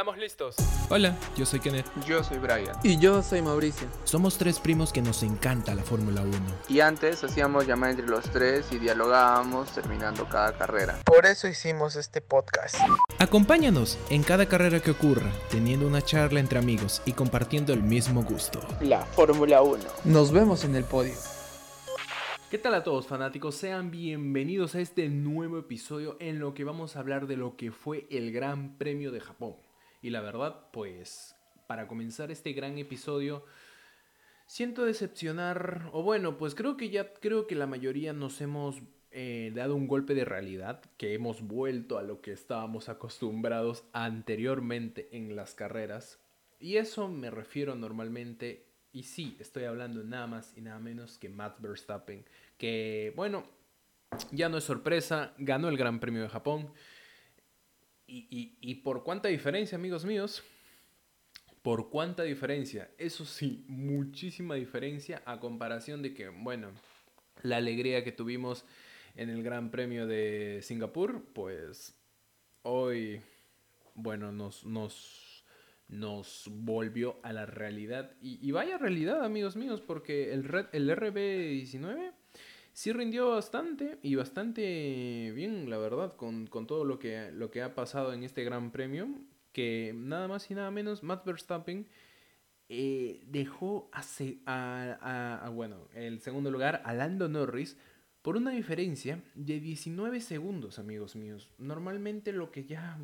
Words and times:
Estamos 0.00 0.18
listos. 0.18 0.56
Hola, 0.88 1.14
yo 1.36 1.44
soy 1.44 1.60
Kenneth. 1.60 1.84
Yo 2.06 2.24
soy 2.24 2.38
Brian. 2.38 2.74
Y 2.82 2.98
yo 2.98 3.22
soy 3.22 3.42
Mauricio. 3.42 3.86
Somos 4.04 4.38
tres 4.38 4.58
primos 4.58 4.94
que 4.94 5.02
nos 5.02 5.22
encanta 5.22 5.74
la 5.74 5.82
Fórmula 5.82 6.22
1. 6.22 6.32
Y 6.70 6.80
antes 6.80 7.22
hacíamos 7.22 7.66
llamada 7.66 7.92
entre 7.92 8.06
los 8.06 8.24
tres 8.30 8.72
y 8.72 8.78
dialogábamos 8.78 9.70
terminando 9.72 10.26
cada 10.26 10.56
carrera. 10.56 10.98
Por 11.04 11.26
eso 11.26 11.48
hicimos 11.48 11.96
este 11.96 12.22
podcast. 12.22 12.76
Acompáñanos 13.18 13.98
en 14.08 14.22
cada 14.22 14.46
carrera 14.46 14.80
que 14.80 14.92
ocurra, 14.92 15.30
teniendo 15.50 15.86
una 15.86 16.00
charla 16.00 16.40
entre 16.40 16.58
amigos 16.58 17.02
y 17.04 17.12
compartiendo 17.12 17.74
el 17.74 17.82
mismo 17.82 18.22
gusto. 18.22 18.66
La 18.80 19.04
Fórmula 19.04 19.60
1. 19.60 19.84
Nos 20.04 20.32
vemos 20.32 20.64
en 20.64 20.76
el 20.76 20.84
podio. 20.84 21.12
¿Qué 22.50 22.56
tal 22.56 22.74
a 22.74 22.82
todos 22.82 23.06
fanáticos? 23.06 23.54
Sean 23.54 23.90
bienvenidos 23.90 24.74
a 24.74 24.80
este 24.80 25.10
nuevo 25.10 25.58
episodio 25.58 26.16
en 26.20 26.40
lo 26.40 26.54
que 26.54 26.64
vamos 26.64 26.96
a 26.96 27.00
hablar 27.00 27.26
de 27.26 27.36
lo 27.36 27.58
que 27.58 27.70
fue 27.70 28.06
el 28.10 28.32
Gran 28.32 28.78
Premio 28.78 29.12
de 29.12 29.20
Japón. 29.20 29.56
Y 30.02 30.10
la 30.10 30.20
verdad, 30.20 30.70
pues, 30.72 31.36
para 31.66 31.86
comenzar 31.86 32.30
este 32.30 32.52
gran 32.52 32.78
episodio, 32.78 33.44
siento 34.46 34.84
decepcionar, 34.84 35.90
o 35.92 36.02
bueno, 36.02 36.36
pues 36.36 36.54
creo 36.54 36.76
que 36.76 36.90
ya, 36.90 37.12
creo 37.14 37.46
que 37.46 37.54
la 37.54 37.66
mayoría 37.66 38.12
nos 38.12 38.40
hemos 38.40 38.82
eh, 39.10 39.52
dado 39.54 39.76
un 39.76 39.86
golpe 39.86 40.14
de 40.14 40.24
realidad, 40.24 40.82
que 40.96 41.14
hemos 41.14 41.42
vuelto 41.42 41.98
a 41.98 42.02
lo 42.02 42.20
que 42.20 42.32
estábamos 42.32 42.88
acostumbrados 42.88 43.84
anteriormente 43.92 45.08
en 45.12 45.36
las 45.36 45.54
carreras. 45.54 46.18
Y 46.58 46.76
eso 46.76 47.08
me 47.08 47.30
refiero 47.30 47.74
normalmente 47.74 48.70
y 48.92 49.04
sí, 49.04 49.36
estoy 49.38 49.64
hablando 49.64 50.02
nada 50.02 50.26
más 50.26 50.52
y 50.56 50.62
nada 50.62 50.80
menos 50.80 51.16
que 51.18 51.28
Matt 51.28 51.60
Verstappen, 51.60 52.24
que 52.58 53.12
bueno, 53.14 53.44
ya 54.32 54.48
no 54.48 54.58
es 54.58 54.64
sorpresa, 54.64 55.32
ganó 55.38 55.68
el 55.68 55.76
Gran 55.76 56.00
Premio 56.00 56.22
de 56.22 56.28
Japón. 56.28 56.72
Y, 58.12 58.56
y, 58.60 58.74
por 58.76 59.04
cuánta 59.04 59.28
diferencia, 59.28 59.76
amigos 59.76 60.04
míos, 60.04 60.42
por 61.62 61.90
cuánta 61.90 62.24
diferencia, 62.24 62.90
eso 62.98 63.24
sí, 63.24 63.64
muchísima 63.68 64.56
diferencia 64.56 65.22
a 65.24 65.38
comparación 65.38 66.02
de 66.02 66.12
que, 66.12 66.28
bueno, 66.28 66.72
la 67.42 67.58
alegría 67.58 68.02
que 68.02 68.10
tuvimos 68.10 68.64
en 69.14 69.30
el 69.30 69.44
Gran 69.44 69.70
Premio 69.70 70.08
de 70.08 70.58
Singapur, 70.62 71.24
pues 71.32 71.94
hoy, 72.62 73.20
bueno, 73.94 74.32
nos, 74.32 74.64
nos 74.64 75.30
nos 75.90 76.44
volvió 76.48 77.18
a 77.22 77.32
la 77.32 77.46
realidad. 77.46 78.12
Y, 78.20 78.50
vaya 78.52 78.78
realidad, 78.78 79.24
amigos 79.24 79.56
míos, 79.56 79.80
porque 79.80 80.32
el, 80.32 80.44
el 80.72 80.90
RB19 80.90 82.12
sí 82.72 82.92
rindió 82.92 83.30
bastante 83.30 83.98
y 84.02 84.14
bastante 84.14 85.32
bien, 85.34 85.68
la 85.70 85.78
verdad, 85.78 86.14
con, 86.16 86.46
todo 86.48 86.84
lo 86.84 86.98
que, 86.98 87.30
lo 87.32 87.50
que 87.50 87.62
ha 87.62 87.74
pasado 87.74 88.12
en 88.12 88.24
este 88.24 88.44
Gran 88.44 88.70
Premio. 88.70 89.08
Que 89.52 89.92
nada 89.94 90.28
más 90.28 90.50
y 90.50 90.54
nada 90.54 90.70
menos, 90.70 91.02
Matt 91.02 91.24
Verstappen 91.24 91.88
eh, 92.68 93.24
dejó 93.26 93.90
a, 93.92 95.44
a, 95.44 95.48
bueno, 95.50 95.88
el 95.94 96.20
segundo 96.20 96.50
lugar 96.50 96.82
a 96.84 96.94
Lando 96.94 97.28
Norris 97.28 97.76
por 98.22 98.36
una 98.36 98.52
diferencia 98.52 99.22
de 99.34 99.58
19 99.58 100.20
segundos, 100.20 100.78
amigos 100.78 101.16
míos. 101.16 101.50
Normalmente 101.58 102.32
lo 102.32 102.50
que 102.50 102.64
ya... 102.64 102.98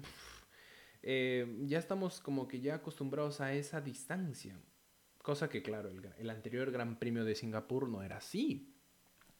Eh, 1.09 1.47
ya 1.67 1.79
estamos 1.79 2.21
como 2.21 2.49
que 2.49 2.61
ya 2.61 2.75
acostumbrados 2.75 3.41
a 3.41 3.55
esa 3.55 3.81
distancia. 3.81 4.59
Cosa 5.23 5.49
que, 5.49 5.63
claro, 5.63 5.91
el, 6.19 6.31
anterior 6.31 6.71
Gran 6.73 6.99
Premio 6.99 7.25
de 7.25 7.37
Singapur 7.37 7.89
no 7.89 8.03
era 8.03 8.17
así. 8.17 8.76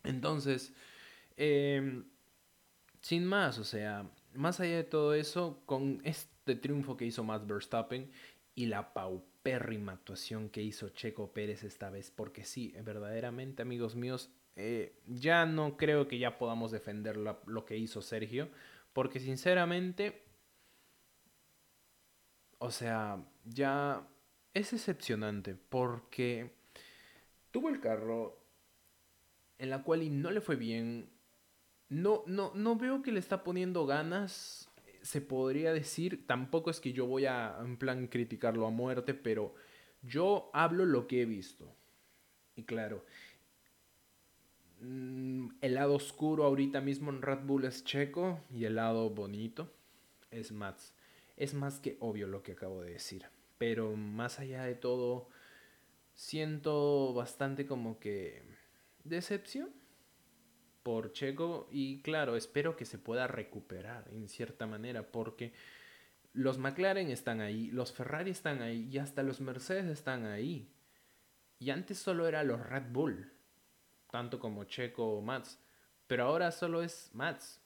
Entonces, 0.07 0.73
em, 1.37 2.05
sin 3.01 3.25
más, 3.25 3.59
o 3.59 3.65
sea, 3.65 4.11
más 4.35 4.61
allá 4.61 4.77
de 4.77 4.85
todo 4.85 5.15
eso, 5.15 5.63
con 5.67 6.01
este 6.05 6.57
triunfo 6.57 6.97
que 6.97 7.07
hizo 7.07 7.25
Matt 7.25 7.47
Verstappen 7.47 8.11
y 8.55 8.67
la 8.67 8.93
paupérrima 8.95 9.93
actuación 9.93 10.49
que 10.49 10.63
hizo 10.63 10.89
Checo 10.91 11.33
Pérez 11.33 11.63
esta 11.65 11.91
vez, 11.91 12.11
porque 12.11 12.45
sí, 12.45 12.75
verdaderamente, 12.85 13.63
amigos 13.63 13.97
míos, 13.97 14.31
eh, 14.57 14.99
ya 15.07 15.45
no 15.47 15.77
creo 15.77 16.09
que 16.09 16.19
ya 16.19 16.39
podamos 16.39 16.71
defender 16.71 17.17
lo 17.17 17.65
que 17.67 17.77
hizo 17.77 18.01
Sergio, 18.03 18.49
porque 18.93 19.21
sinceramente 19.21 20.27
o 22.59 22.71
sea, 22.71 23.23
ya 23.45 24.07
es 24.55 24.71
decepcionante 24.71 25.55
porque 25.55 26.51
tuvo 27.51 27.69
el 27.69 27.81
carro 27.81 28.39
en 29.59 29.71
la 29.71 29.83
cual 29.83 30.03
y 30.03 30.11
no 30.11 30.31
le 30.31 30.41
fue 30.41 30.57
bien. 30.57 31.11
No, 31.89 32.25
no, 32.27 32.53
no 32.55 32.77
veo 32.77 33.03
que 33.03 33.13
le 33.13 33.21
está 33.21 33.45
poniendo 33.45 33.87
ganas. 33.87 34.71
Se 35.03 35.21
podría 35.21 35.73
decir, 35.73 36.27
tampoco 36.27 36.71
es 36.71 36.81
que 36.81 36.93
yo 36.93 37.07
voy 37.07 37.27
a 37.27 37.57
en 37.61 37.77
plan 37.77 38.09
criticarlo 38.09 38.67
a 38.67 38.71
muerte, 38.71 39.15
pero 39.15 39.55
yo 40.03 40.51
hablo 40.53 40.85
lo 40.85 41.07
que 41.07 41.23
he 41.23 41.27
visto. 41.27 41.73
Y 42.57 42.65
claro, 42.65 43.05
mm, 44.81 45.49
el 45.61 45.75
lado 45.75 45.95
oscuro 45.95 46.45
ahorita 46.45 46.81
mismo 46.81 47.11
en 47.11 47.23
Red 47.23 47.41
Bull 47.45 47.65
es 47.65 47.85
Checo 47.85 48.41
y 48.51 48.65
el 48.65 48.77
lado 48.77 49.11
bonito 49.11 49.73
es 50.31 50.53
Mats 50.53 50.97
es 51.37 51.55
más 51.55 51.81
que 51.81 51.97
obvio 52.01 52.27
lo 52.27 52.43
que 52.43 52.53
acabo 52.53 52.83
de 52.83 52.93
decir. 52.93 53.27
Pero 53.59 53.95
más 53.97 54.39
allá 54.39 54.65
de 54.65 54.75
todo, 54.75 55.29
siento 56.15 57.13
bastante 57.15 57.67
como 57.67 57.99
que 57.99 58.43
decepción 59.09 59.71
por 60.83 61.13
Checo 61.13 61.69
y 61.71 62.01
claro, 62.03 62.37
espero 62.37 62.77
que 62.77 62.85
se 62.85 62.99
pueda 62.99 63.27
recuperar 63.27 64.09
en 64.13 64.29
cierta 64.29 64.67
manera 64.67 65.11
porque 65.11 65.53
los 66.33 66.59
McLaren 66.59 67.11
están 67.11 67.41
ahí, 67.41 67.71
los 67.71 67.93
Ferrari 67.93 68.31
están 68.31 68.63
ahí 68.63 68.89
y 68.91 68.99
hasta 68.99 69.23
los 69.23 69.41
Mercedes 69.41 69.87
están 69.87 70.27
ahí. 70.27 70.73
Y 71.59 71.71
antes 71.71 71.99
solo 71.99 72.29
era 72.29 72.45
los 72.45 72.61
Red 72.61 72.91
Bull, 72.91 73.33
tanto 74.11 74.39
como 74.39 74.65
Checo 74.65 75.17
o 75.17 75.23
Mats, 75.23 75.59
pero 76.07 76.25
ahora 76.25 76.53
solo 76.53 76.83
es 76.83 77.11
Mats. 77.15 77.63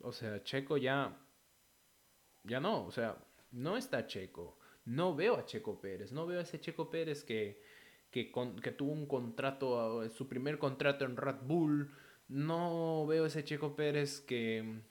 O 0.00 0.12
sea, 0.12 0.42
Checo 0.42 0.76
ya 0.76 1.16
ya 2.44 2.60
no, 2.60 2.84
o 2.84 2.90
sea, 2.92 3.16
no 3.52 3.76
está 3.76 4.06
Checo. 4.06 4.58
No 4.84 5.16
veo 5.16 5.36
a 5.36 5.46
Checo 5.46 5.80
Pérez, 5.80 6.12
no 6.12 6.26
veo 6.26 6.38
a 6.38 6.42
ese 6.42 6.60
Checo 6.60 6.90
Pérez 6.90 7.24
que, 7.24 7.62
que, 8.14 8.30
que 8.62 8.70
tuvo 8.70 8.92
un 8.92 9.06
contrato, 9.06 10.08
su 10.10 10.28
primer 10.28 10.58
contrato 10.58 11.04
en 11.04 11.16
Red 11.16 11.38
Bull. 11.42 11.90
No 12.28 13.04
veo 13.08 13.26
ese 13.26 13.42
Checo 13.42 13.74
Pérez 13.74 14.20
que 14.20 14.82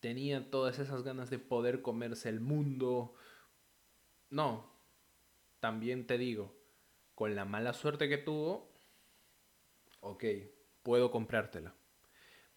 tenía 0.00 0.50
todas 0.50 0.80
esas 0.80 1.04
ganas 1.04 1.30
de 1.30 1.38
poder 1.38 1.80
comerse 1.80 2.28
el 2.28 2.40
mundo. 2.40 3.14
No, 4.30 4.68
también 5.60 6.08
te 6.08 6.18
digo, 6.18 6.58
con 7.14 7.36
la 7.36 7.44
mala 7.44 7.72
suerte 7.72 8.08
que 8.08 8.18
tuvo, 8.18 8.68
ok, 10.00 10.24
puedo 10.82 11.12
comprártela. 11.12 11.76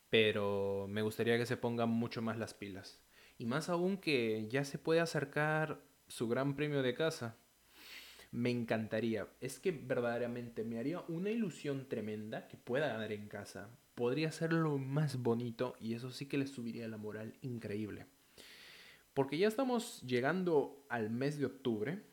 Pero 0.10 0.88
me 0.90 1.04
gustaría 1.04 1.38
que 1.38 1.46
se 1.46 1.56
pongan 1.56 1.90
mucho 1.90 2.24
más 2.24 2.40
las 2.40 2.56
pilas. 2.56 3.00
Y 3.38 3.46
más 3.46 3.70
aún 3.70 3.98
que 3.98 4.48
ya 4.50 4.64
se 4.64 4.80
puede 4.80 5.02
acercar 5.02 5.84
su 6.08 6.28
gran 6.28 6.56
premio 6.56 6.82
de 6.82 6.96
casa. 6.96 7.38
Me 8.32 8.50
encantaría. 8.50 9.28
Es 9.42 9.60
que 9.60 9.72
verdaderamente 9.72 10.64
me 10.64 10.80
haría 10.80 11.02
una 11.08 11.30
ilusión 11.30 11.88
tremenda 11.88 12.48
que 12.48 12.58
pueda 12.58 12.88
ganar 12.88 13.12
en 13.12 13.28
casa. 13.28 13.70
Podría 13.96 14.32
ser 14.32 14.54
lo 14.54 14.78
más 14.78 15.22
bonito 15.22 15.76
y 15.80 15.94
eso 15.94 16.12
sí 16.12 16.28
que 16.28 16.38
le 16.38 16.48
subiría 16.48 16.88
la 16.88 16.98
moral 16.98 17.34
increíble. 17.42 18.06
Porque 19.14 19.38
ya 19.38 19.48
estamos 19.48 20.04
llegando 20.04 20.86
al 20.90 21.10
mes 21.10 21.40
de 21.40 21.48
octubre 21.48 22.04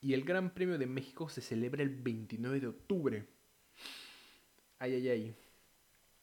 y 0.00 0.14
el 0.14 0.24
Gran 0.24 0.54
Premio 0.54 0.78
de 0.78 0.86
México 0.86 1.28
se 1.28 1.42
celebra 1.42 1.82
el 1.82 1.90
29 1.90 2.60
de 2.60 2.66
octubre. 2.68 3.26
Ay, 4.78 4.94
ay, 4.94 5.08
ay. 5.08 5.34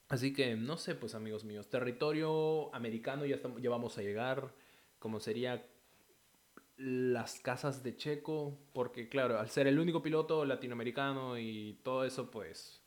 Así 0.08 0.32
que 0.32 0.56
no 0.56 0.76
sé, 0.76 0.94
pues 0.94 1.14
amigos 1.14 1.44
míos, 1.44 1.68
territorio 1.68 2.74
americano 2.74 3.24
ya, 3.24 3.36
estamos, 3.36 3.60
ya 3.62 3.70
vamos 3.70 3.96
a 3.96 4.02
llegar, 4.02 4.52
como 4.98 5.20
sería 5.20 5.64
las 6.76 7.38
casas 7.40 7.82
de 7.82 7.96
Checo, 7.96 8.58
porque 8.72 9.08
claro, 9.08 9.38
al 9.38 9.48
ser 9.48 9.66
el 9.66 9.78
único 9.78 10.02
piloto 10.02 10.44
latinoamericano 10.44 11.38
y 11.38 11.78
todo 11.82 12.04
eso, 12.04 12.30
pues 12.30 12.82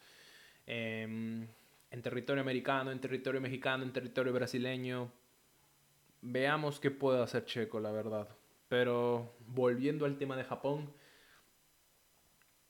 em, 0.66 1.48
en 1.92 2.02
territorio 2.02 2.42
americano, 2.42 2.92
en 2.92 3.00
territorio 3.00 3.40
mexicano, 3.40 3.84
en 3.84 3.94
territorio 3.94 4.34
brasileño, 4.34 5.12
veamos 6.22 6.80
qué 6.80 6.92
puede 6.92 7.22
hacer 7.22 7.46
Checo, 7.46 7.80
la 7.80 7.92
verdad. 7.92 8.28
Pero 8.68 9.36
volviendo 9.48 10.06
al 10.06 10.18
tema 10.18 10.36
de 10.36 10.44
Japón, 10.44 10.92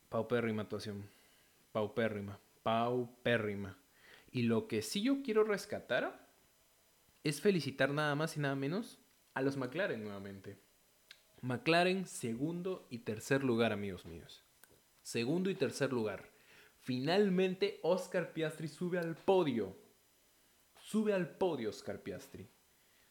paupérrima 0.10 0.64
actuación, 0.64 1.10
paupérrima, 1.72 2.40
paupérrima. 2.62 3.78
Y 4.32 4.44
lo 4.44 4.68
que 4.68 4.84
sí 4.84 5.02
yo 5.02 5.24
quiero 5.24 5.44
rescatar 5.44 6.28
es 7.24 7.42
felicitar 7.42 7.90
nada 7.90 8.14
más 8.14 8.38
y 8.38 8.40
nada 8.40 8.56
menos 8.56 9.00
a 9.34 9.42
los 9.42 9.58
McLaren 9.58 10.04
nuevamente. 10.04 10.67
McLaren 11.42 12.06
segundo 12.06 12.88
y 12.90 13.00
tercer 13.00 13.44
lugar, 13.44 13.72
amigos 13.72 14.06
míos. 14.06 14.44
Segundo 15.02 15.50
y 15.50 15.56
tercer 15.56 15.94
lugar. 15.94 16.30
Finalmente 16.80 17.80
Oscar 17.84 18.34
Piastri 18.34 18.68
sube 18.68 18.98
al 18.98 19.16
podio. 19.16 19.78
Sube 20.82 21.14
al 21.14 21.38
podio 21.38 21.70
Oscar 21.70 22.02
Piastri. 22.02 22.50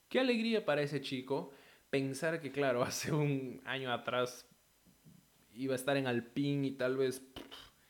Qué 0.08 0.20
alegría 0.20 0.64
para 0.64 0.82
ese 0.82 1.00
chico, 1.00 1.52
pensar 1.90 2.40
que, 2.40 2.50
claro, 2.50 2.82
hace 2.84 3.12
un 3.12 3.60
año 3.64 3.92
atrás 3.92 4.48
iba 5.52 5.74
a 5.74 5.76
estar 5.76 5.96
en 5.96 6.06
Alpine 6.06 6.66
y 6.68 6.70
tal 6.72 6.96
vez... 6.96 7.22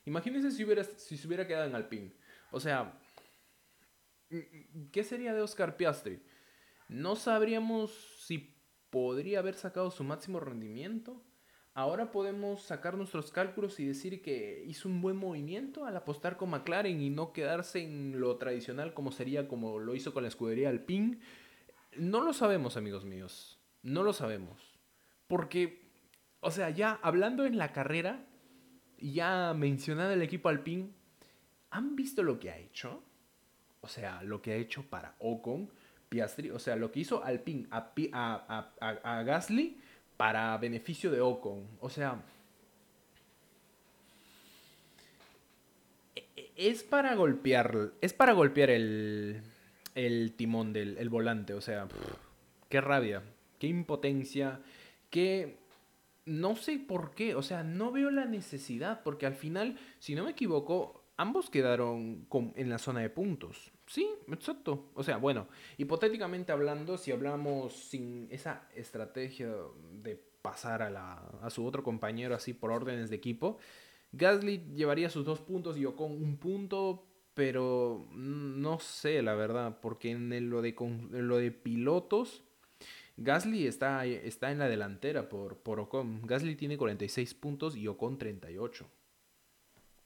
Imagínense 0.04 0.52
si, 0.52 0.64
hubiera, 0.64 0.84
si 0.84 1.16
se 1.16 1.26
hubiera 1.26 1.46
quedado 1.46 1.66
en 1.66 1.74
Alpine. 1.74 2.12
O 2.52 2.60
sea, 2.60 3.00
¿qué 4.92 5.02
sería 5.02 5.34
de 5.34 5.40
Oscar 5.40 5.76
Piastri? 5.76 6.22
No 6.88 7.16
sabríamos 7.16 7.90
si 8.20 8.55
podría 8.96 9.40
haber 9.40 9.56
sacado 9.56 9.90
su 9.90 10.04
máximo 10.04 10.40
rendimiento. 10.40 11.22
Ahora 11.74 12.12
podemos 12.12 12.62
sacar 12.62 12.96
nuestros 12.96 13.30
cálculos 13.30 13.78
y 13.78 13.84
decir 13.84 14.22
que 14.22 14.64
hizo 14.66 14.88
un 14.88 15.02
buen 15.02 15.18
movimiento 15.18 15.84
al 15.84 15.98
apostar 15.98 16.38
con 16.38 16.48
McLaren 16.48 17.02
y 17.02 17.10
no 17.10 17.34
quedarse 17.34 17.84
en 17.84 18.18
lo 18.18 18.38
tradicional 18.38 18.94
como 18.94 19.12
sería 19.12 19.48
como 19.48 19.78
lo 19.78 19.94
hizo 19.94 20.14
con 20.14 20.22
la 20.22 20.30
escudería 20.30 20.70
Alpine. 20.70 21.18
No 21.94 22.22
lo 22.22 22.32
sabemos, 22.32 22.78
amigos 22.78 23.04
míos. 23.04 23.60
No 23.82 24.02
lo 24.02 24.14
sabemos. 24.14 24.78
Porque, 25.26 25.90
o 26.40 26.50
sea, 26.50 26.70
ya 26.70 26.98
hablando 27.02 27.44
en 27.44 27.58
la 27.58 27.74
carrera, 27.74 28.24
ya 28.96 29.52
mencionado 29.52 30.14
el 30.14 30.22
equipo 30.22 30.48
Alpine, 30.48 30.88
¿han 31.68 31.96
visto 31.96 32.22
lo 32.22 32.40
que 32.40 32.50
ha 32.50 32.56
hecho? 32.56 33.02
O 33.82 33.88
sea, 33.88 34.22
lo 34.22 34.40
que 34.40 34.52
ha 34.52 34.56
hecho 34.56 34.88
para 34.88 35.16
Ocon, 35.18 35.70
O 36.52 36.58
sea, 36.58 36.76
lo 36.76 36.90
que 36.92 37.00
hizo 37.00 37.22
Alpine 37.24 37.66
a, 37.70 39.22
Gasly 39.26 39.76
para 40.16 40.56
beneficio 40.56 41.10
de 41.10 41.20
Ocon. 41.20 41.66
O 41.80 41.90
sea, 41.90 42.22
e, 46.14 46.24
e, 46.36 46.52
es 46.56 46.84
para 46.84 47.14
golpear, 47.14 47.92
es 48.00 48.12
para 48.12 48.32
golpear 48.32 48.70
el, 48.70 49.42
timón 50.36 50.72
del 50.72 50.96
el 50.98 51.08
volante. 51.08 51.54
O 51.54 51.60
sea, 51.60 51.88
qué 52.68 52.80
rabia, 52.80 53.22
qué 53.58 53.66
impotencia, 53.66 54.60
qué... 55.10 55.58
No 56.24 56.56
sé 56.56 56.80
por 56.80 57.14
qué, 57.14 57.36
o 57.36 57.42
sea, 57.42 57.62
no 57.62 57.92
veo 57.92 58.10
la 58.10 58.24
necesidad, 58.24 59.04
porque 59.04 59.26
al 59.26 59.36
final, 59.36 59.78
si 60.00 60.16
no 60.16 60.24
me 60.24 60.32
equivoco, 60.32 61.04
ambos 61.16 61.50
quedaron 61.50 62.26
en 62.56 62.68
la 62.68 62.78
zona 62.78 62.98
de 62.98 63.10
puntos. 63.10 63.70
Sí, 63.86 64.08
exacto. 64.28 64.90
O 64.94 65.02
sea, 65.02 65.16
bueno, 65.16 65.46
hipotéticamente 65.78 66.52
hablando, 66.52 66.98
si 66.98 67.12
hablamos 67.12 67.72
sin 67.72 68.26
esa 68.30 68.68
estrategia 68.74 69.54
de 70.02 70.16
pasar 70.42 70.82
a, 70.82 70.90
la, 70.90 71.14
a 71.42 71.50
su 71.50 71.64
otro 71.64 71.82
compañero 71.82 72.34
así 72.34 72.52
por 72.52 72.72
órdenes 72.72 73.10
de 73.10 73.16
equipo, 73.16 73.58
Gasly 74.12 74.62
llevaría 74.74 75.10
sus 75.10 75.24
dos 75.24 75.40
puntos 75.40 75.76
y 75.76 75.84
Ocon 75.84 76.12
un 76.12 76.36
punto, 76.36 77.06
pero 77.34 78.06
no 78.12 78.78
sé, 78.80 79.22
la 79.22 79.34
verdad, 79.34 79.78
porque 79.80 80.10
en 80.10 80.50
lo 80.50 80.62
de, 80.62 80.74
en 80.78 81.28
lo 81.28 81.36
de 81.36 81.50
pilotos, 81.52 82.42
Gasly 83.16 83.66
está, 83.66 84.04
está 84.04 84.50
en 84.50 84.58
la 84.58 84.68
delantera 84.68 85.28
por, 85.28 85.58
por 85.58 85.80
Ocon. 85.80 86.22
Gasly 86.26 86.56
tiene 86.56 86.76
46 86.76 87.34
puntos 87.34 87.76
y 87.76 87.86
Ocon 87.86 88.18
38. 88.18 88.86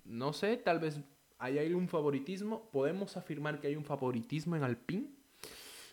No 0.05 0.33
sé, 0.33 0.57
tal 0.57 0.81
vez 0.81 1.01
¿Hay 1.41 1.73
un 1.73 1.89
favoritismo? 1.89 2.69
¿Podemos 2.71 3.17
afirmar 3.17 3.61
que 3.61 3.69
hay 3.69 3.75
un 3.75 3.85
favoritismo 3.85 4.57
en 4.57 4.63
Alpine? 4.63 5.09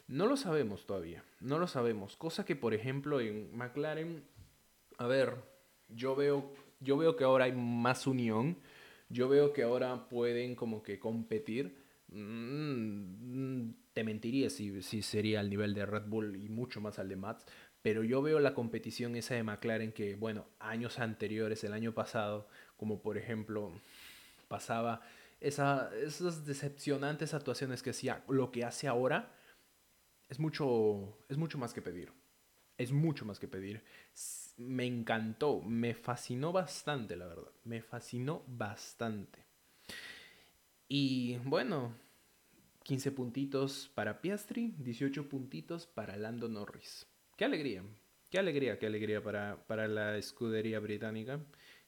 No 0.09 0.27
lo 0.27 0.35
sabemos 0.35 0.85
todavía, 0.85 1.23
no 1.39 1.57
lo 1.57 1.67
sabemos. 1.67 2.17
Cosa 2.17 2.44
que, 2.44 2.57
por 2.57 2.73
ejemplo, 2.73 3.21
en 3.21 3.55
McLaren, 3.55 4.25
a 4.97 5.07
ver, 5.07 5.35
yo 5.88 6.17
veo, 6.17 6.51
yo 6.81 6.97
veo 6.97 7.15
que 7.15 7.23
ahora 7.23 7.45
hay 7.45 7.53
más 7.53 8.07
unión, 8.07 8.57
yo 9.07 9.29
veo 9.29 9.53
que 9.53 9.63
ahora 9.63 10.09
pueden 10.09 10.53
como 10.53 10.83
que 10.83 10.99
competir. 10.99 11.77
Mm, 12.09 13.69
te 13.93 14.03
mentiría 14.03 14.50
si, 14.50 14.81
si 14.81 15.01
sería 15.01 15.39
al 15.39 15.50
nivel 15.50 15.73
de 15.73 15.85
Red 15.85 16.07
Bull 16.07 16.35
y 16.35 16.50
mucho 16.50 16.81
más 16.81 17.00
al 17.00 17.07
de 17.07 17.15
Max, 17.15 17.45
pero 17.81 18.03
yo 18.03 18.21
veo 18.21 18.39
la 18.41 18.53
competición 18.53 19.15
esa 19.15 19.35
de 19.35 19.43
McLaren 19.43 19.93
que, 19.93 20.15
bueno, 20.15 20.45
años 20.59 21.00
anteriores, 21.00 21.63
el 21.63 21.71
año 21.71 21.93
pasado, 21.93 22.50
como 22.75 23.01
por 23.01 23.17
ejemplo 23.17 23.71
pasaba 24.47 25.01
esas 25.39 26.45
decepcionantes 26.45 27.34
actuaciones 27.34 27.84
que 27.84 27.92
hacía, 27.92 28.24
lo 28.28 28.51
que 28.51 28.66
hace 28.66 28.88
ahora, 28.88 29.34
es 30.30 30.39
mucho, 30.39 31.18
es 31.30 31.38
mucho 31.38 31.57
más 31.57 31.74
que 31.74 31.81
pedir. 31.81 32.12
Es 32.78 32.92
mucho 32.92 33.25
más 33.25 33.39
que 33.39 33.48
pedir. 33.48 33.84
Me 34.57 34.86
encantó, 34.86 35.62
me 35.62 35.94
fascinó 35.94 36.51
bastante, 36.51 37.16
la 37.16 37.28
verdad. 37.28 37.51
Me 37.63 37.81
fascinó 37.81 38.44
bastante. 38.48 39.45
Y 40.88 41.38
bueno, 41.39 41.95
15 42.84 43.12
puntitos 43.12 43.92
para 43.94 44.22
Piastri, 44.22 44.74
18 44.78 45.28
puntitos 45.28 45.88
para 45.88 46.18
Lando 46.18 46.48
Norris. 46.48 47.07
Qué 47.36 47.45
alegría, 47.45 47.84
qué 48.30 48.39
alegría, 48.39 48.80
qué 48.80 48.86
alegría 48.86 49.22
para, 49.24 49.66
para 49.68 49.88
la 49.88 50.18
escudería 50.18 50.80
británica. 50.80 51.39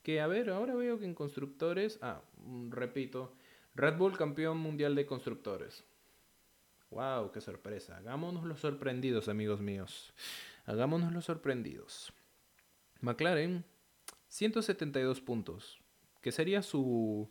Que 0.03 0.21
a 0.21 0.27
ver, 0.27 0.49
ahora 0.49 0.75
veo 0.75 0.97
que 0.97 1.05
en 1.05 1.13
constructores, 1.13 1.99
ah, 2.01 2.21
repito, 2.69 3.35
Red 3.75 3.97
Bull 3.97 4.17
campeón 4.17 4.57
mundial 4.57 4.95
de 4.95 5.05
constructores. 5.05 5.83
¡Wow! 6.91 7.31
¡Qué 7.31 7.39
sorpresa! 7.39 7.97
Hagámonos 7.97 8.45
los 8.45 8.59
sorprendidos, 8.59 9.29
amigos 9.29 9.61
míos. 9.61 10.13
Hagámonos 10.65 11.13
los 11.13 11.25
sorprendidos. 11.25 12.11
McLaren, 13.01 13.63
172 14.27 15.21
puntos. 15.21 15.79
Que 16.21 16.31
sería 16.31 16.61
su. 16.61 17.29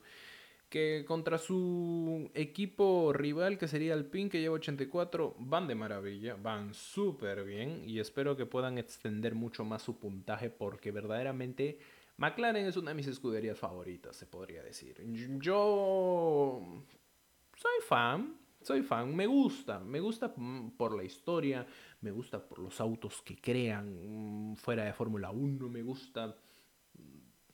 Que 0.69 1.05
contra 1.07 1.39
su 1.39 2.31
equipo 2.35 3.13
rival, 3.15 3.57
que 3.57 3.69
sería 3.69 3.95
el 3.95 4.05
PIN, 4.05 4.29
que 4.29 4.41
lleva 4.41 4.57
84, 4.57 5.35
van 5.39 5.67
de 5.67 5.75
maravilla, 5.75 6.37
van 6.37 6.75
súper 6.75 7.45
bien. 7.45 7.89
Y 7.89 8.01
espero 8.01 8.37
que 8.37 8.45
puedan 8.45 8.77
extender 8.77 9.35
mucho 9.35 9.65
más 9.65 9.83
su 9.83 9.99
puntaje, 9.99 10.51
porque 10.51 10.93
verdaderamente 10.93 11.79
McLaren 12.19 12.67
es 12.67 12.77
una 12.77 12.91
de 12.91 12.97
mis 12.97 13.07
escuderías 13.07 13.59
favoritas, 13.59 14.17
se 14.17 14.27
podría 14.27 14.63
decir. 14.63 15.01
Yo 15.41 16.85
soy 17.57 17.81
fan, 17.87 18.37
soy 18.61 18.83
fan, 18.83 19.15
me 19.15 19.27
gusta, 19.27 19.79
me 19.79 20.01
gusta 20.01 20.35
por 20.77 20.97
la 20.97 21.05
historia, 21.05 21.65
me 22.01 22.11
gusta 22.11 22.45
por 22.45 22.59
los 22.59 22.81
autos 22.81 23.23
que 23.23 23.41
crean 23.41 24.55
fuera 24.57 24.85
de 24.85 24.93
Fórmula 24.93 25.31
1, 25.31 25.69
me 25.69 25.83
gusta. 25.83 26.37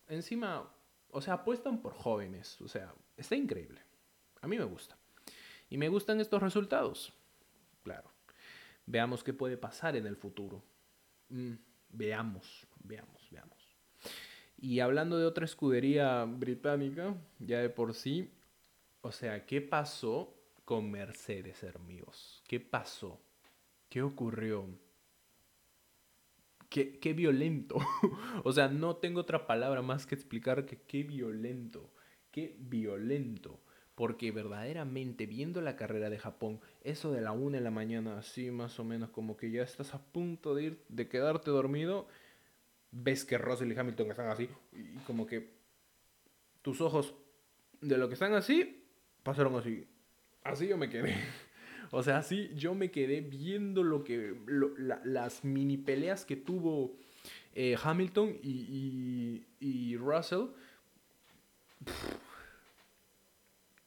Encima, 0.09 0.67
o 1.11 1.21
sea, 1.21 1.35
apuestan 1.35 1.83
por 1.83 1.93
jóvenes, 1.93 2.59
o 2.63 2.69
sea, 2.69 2.95
está 3.19 3.37
increíble. 3.37 3.83
A 4.41 4.47
mí 4.47 4.57
me 4.57 4.65
gusta. 4.65 4.97
Y 5.69 5.77
me 5.77 5.89
gustan 5.91 6.21
estos 6.21 6.43
resultados. 6.43 7.13
Claro. 7.83 8.11
Veamos 8.87 9.23
qué 9.23 9.35
puede 9.35 9.59
pasar 9.59 9.95
en 9.97 10.07
el 10.07 10.17
futuro. 10.17 10.65
Mm, 11.29 11.55
veamos, 11.91 12.67
veamos, 12.83 13.29
veamos. 13.31 13.64
Y 14.65 14.81
hablando 14.81 15.19
de 15.19 15.27
otra 15.27 15.45
escudería 15.45 16.25
británica, 16.25 17.15
ya 17.39 17.59
de 17.59 17.69
por 17.69 17.93
sí, 17.93 18.31
o 19.03 19.13
sea, 19.13 19.45
¿qué 19.45 19.61
pasó 19.61 20.35
con 20.65 20.91
Mercedes, 20.91 21.63
amigos? 21.77 22.43
¿Qué 22.49 22.61
pasó? 22.61 23.21
¿Qué 23.91 24.01
ocurrió? 24.01 24.65
Qué, 26.71 26.99
qué 26.99 27.13
violento. 27.13 27.77
o 28.43 28.53
sea, 28.53 28.69
no 28.69 28.97
tengo 28.97 29.21
otra 29.21 29.47
palabra 29.47 29.83
más 29.83 30.07
que 30.07 30.15
explicar 30.15 30.65
que 30.65 30.81
qué 30.81 31.03
violento. 31.03 31.93
Qué 32.31 32.57
violento. 32.59 33.61
Porque 33.95 34.33
verdaderamente 34.33 35.27
viendo 35.27 35.61
la 35.61 35.77
carrera 35.77 36.09
de 36.09 36.19
Japón, 36.19 36.59
eso 36.81 37.13
de 37.13 37.21
la 37.21 37.33
una 37.33 37.59
de 37.59 37.65
la 37.65 37.71
mañana, 37.71 38.17
así 38.17 38.51
más 38.51 38.81
o 38.81 38.85
menos 38.85 39.11
como 39.11 39.37
que 39.37 39.51
ya 39.51 39.63
estás 39.63 39.93
a 39.93 40.03
punto 40.03 40.55
de 40.55 40.63
ir, 40.63 40.85
de 40.89 41.07
quedarte 41.07 41.51
dormido, 41.51 42.09
ves 42.95 43.25
que 43.25 43.39
Russell 43.39 43.73
y 43.73 43.77
Hamilton 43.77 44.11
están 44.11 44.29
así 44.29 44.49
y 44.73 44.99
como 45.07 45.27
que 45.27 45.51
tus 46.63 46.81
ojos 46.81 47.15
de 47.81 47.99
lo 47.99 48.09
que 48.09 48.15
están 48.15 48.35
así 48.35 48.85
pasaron 49.23 49.57
así. 49.57 49.87
Así 50.45 50.69
yo 50.69 50.77
me 50.77 50.89
quedé. 50.89 51.15
O 51.91 52.03
sea, 52.03 52.19
así 52.19 52.51
yo 52.57 52.75
me 52.75 52.91
quedé 52.91 53.21
viendo 53.21 53.85
lo 53.85 54.03
que 54.03 54.35
las 55.05 55.45
mini 55.45 55.77
peleas 55.77 56.25
que 56.25 56.35
tuvo 56.35 56.97
eh, 57.55 57.77
Hamilton 57.81 58.37
y, 58.43 59.45
y, 59.61 59.97
Russell. 59.97 60.47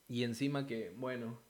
Y 0.07 0.23
encima 0.23 0.65
que, 0.65 0.93
bueno, 0.95 1.41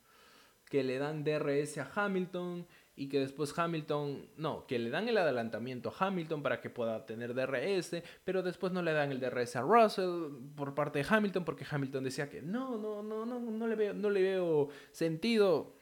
que 0.65 0.83
le 0.83 0.97
dan 0.97 1.23
DRS 1.23 1.77
a 1.77 1.91
Hamilton 1.93 2.65
y 2.99 3.09
que 3.09 3.19
después 3.19 3.57
Hamilton, 3.57 4.27
no, 4.37 4.65
que 4.65 4.79
le 4.79 4.89
dan 4.89 5.07
el 5.07 5.19
adelantamiento 5.19 5.93
a 5.95 6.07
Hamilton 6.07 6.41
para 6.41 6.59
que 6.59 6.71
pueda 6.71 7.05
tener 7.05 7.35
DRS, 7.35 8.01
pero 8.25 8.41
después 8.41 8.73
no 8.73 8.81
le 8.81 8.91
dan 8.91 9.11
el 9.11 9.19
DRS 9.19 9.55
a 9.55 9.61
Russell 9.61 10.31
por 10.55 10.73
parte 10.73 10.99
de 10.99 11.05
Hamilton 11.07 11.45
porque 11.45 11.63
Hamilton 11.69 12.03
decía 12.03 12.27
que 12.27 12.41
no, 12.41 12.75
no, 12.75 13.03
no, 13.03 13.23
no, 13.23 13.39
no 13.39 13.67
le 13.67 13.75
veo, 13.75 13.93
no 13.93 14.09
le 14.09 14.23
veo 14.23 14.69
sentido. 14.91 15.75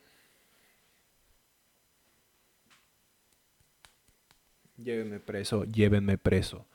Llévenme 4.76 5.22
preso, 5.22 5.64
llévenme 5.64 6.18
preso. 6.18 6.68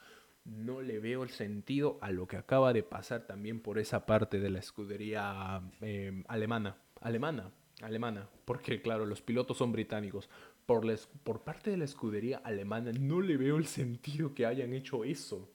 No 0.47 0.81
le 0.81 1.01
veo 1.01 1.23
el 1.23 1.29
sentido 1.29 1.99
a 2.01 2.11
lo 2.11 2.27
que 2.27 2.39
acaba 2.39 2.73
de 2.73 2.83
pasar 2.83 3.27
también 3.27 3.61
por 3.61 3.79
esa 3.79 4.07
parte 4.07 4.41
de 4.41 4.49
la 4.49 4.59
escudería 4.59 5.61
eh, 5.83 6.25
alemana. 6.29 6.79
Alemana, 7.03 7.53
alemana, 7.83 8.29
porque 8.45 8.83
claro, 8.83 9.07
los 9.07 9.23
pilotos 9.23 9.57
son 9.59 9.73
británicos. 9.73 10.29
Por, 10.67 10.87
por 11.25 11.43
parte 11.43 11.71
de 11.71 11.77
la 11.77 11.85
escudería 11.85 12.39
alemana 12.39 12.93
no 12.93 13.21
le 13.21 13.37
veo 13.37 13.57
el 13.57 13.67
sentido 13.67 14.35
que 14.35 14.47
hayan 14.47 14.73
hecho 14.73 15.05
eso. 15.05 15.49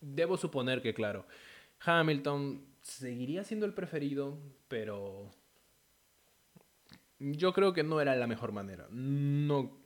Debo 0.00 0.36
suponer 0.36 0.80
que, 0.80 0.94
claro, 0.94 1.26
Hamilton 1.80 2.64
seguiría 2.80 3.44
siendo 3.44 3.66
el 3.66 3.74
preferido, 3.74 4.38
pero 4.68 5.30
yo 7.18 7.52
creo 7.52 7.74
que 7.74 7.82
no 7.82 8.00
era 8.00 8.16
la 8.16 8.26
mejor 8.26 8.52
manera. 8.52 8.88
No, 8.90 9.76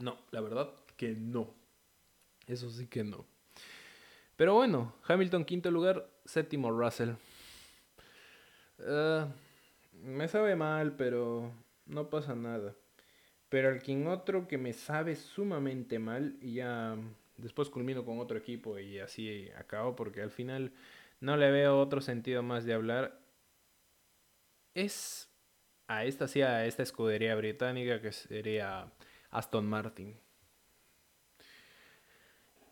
no, 0.00 0.18
la 0.30 0.40
verdad 0.40 0.70
que 0.96 1.14
no. 1.14 1.54
Eso 2.46 2.70
sí 2.70 2.86
que 2.86 3.04
no. 3.04 3.26
Pero 4.36 4.54
bueno, 4.54 4.94
Hamilton 5.06 5.44
quinto 5.44 5.70
lugar, 5.70 6.08
séptimo 6.24 6.70
Russell. 6.70 7.10
Eh, 8.78 9.26
me 10.02 10.28
sabe 10.28 10.56
mal, 10.56 10.96
pero 10.96 11.50
no 11.86 12.10
pasa 12.10 12.34
nada. 12.34 12.74
Pero 13.48 13.68
al 13.70 13.82
quien 13.82 14.06
otro 14.08 14.48
que 14.48 14.58
me 14.58 14.72
sabe 14.72 15.16
sumamente 15.16 15.98
mal, 15.98 16.36
y 16.40 16.54
ya 16.54 16.96
después 17.36 17.70
culmino 17.70 18.04
con 18.04 18.18
otro 18.20 18.38
equipo 18.38 18.78
y 18.78 18.98
así 19.00 19.50
acabo, 19.58 19.96
porque 19.96 20.22
al 20.22 20.30
final 20.30 20.72
no 21.20 21.36
le 21.36 21.50
veo 21.50 21.78
otro 21.80 22.00
sentido 22.00 22.42
más 22.42 22.64
de 22.64 22.74
hablar, 22.74 23.20
es 24.74 25.30
a 25.88 26.04
esta, 26.04 26.28
sí, 26.28 26.42
a 26.42 26.66
esta 26.66 26.82
escudería 26.82 27.34
británica 27.36 28.00
que 28.00 28.12
sería 28.12 28.92
Aston 29.30 29.66
Martin. 29.66 30.23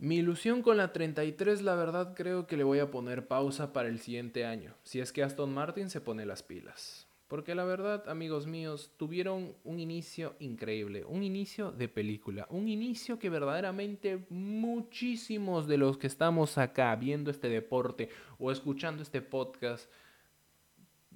Mi 0.03 0.17
ilusión 0.17 0.63
con 0.63 0.79
la 0.79 0.93
33, 0.93 1.63
la 1.63 1.77
verdad, 1.77 2.15
creo 2.17 2.49
que 2.49 2.57
le 2.57 2.65
voy 2.65 2.81
a 2.81 2.91
poner 2.91 3.29
pausa 3.29 3.73
para 3.73 3.89
el 3.89 4.01
siguiente 4.01 4.45
año, 4.45 4.75
si 4.83 4.99
es 4.99 5.13
que 5.13 5.23
Aston 5.23 5.55
Martin 5.55 5.91
se 5.91 6.01
pone 6.01 6.27
las 6.27 6.43
pilas. 6.43 7.07
Porque 7.29 7.55
la 7.55 7.63
verdad, 7.63 8.09
amigos 8.09 8.49
míos, 8.49 8.91
tuvieron 8.97 9.55
un 9.63 9.79
inicio 9.79 10.35
increíble, 10.41 11.05
un 11.05 11.23
inicio 11.23 11.71
de 11.71 11.87
película, 11.87 12.49
un 12.51 12.67
inicio 12.67 13.21
que 13.21 13.31
verdaderamente 13.31 14.27
muchísimos 14.29 15.69
de 15.69 15.77
los 15.77 15.99
que 15.99 16.09
estamos 16.09 16.59
acá 16.59 16.97
viendo 16.97 17.31
este 17.31 17.49
deporte 17.49 18.09
o 18.41 18.51
escuchando 18.51 19.05
este 19.05 19.23
podcast 19.23 19.89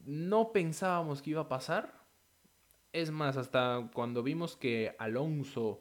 no 0.04 0.52
pensábamos 0.52 1.22
que 1.22 1.30
iba 1.30 1.40
a 1.40 1.48
pasar. 1.48 2.04
Es 2.92 3.10
más, 3.10 3.36
hasta 3.36 3.90
cuando 3.92 4.22
vimos 4.22 4.54
que 4.54 4.94
Alonso 5.00 5.80